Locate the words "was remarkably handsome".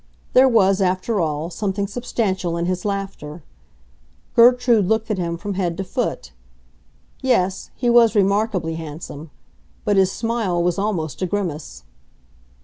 7.87-9.29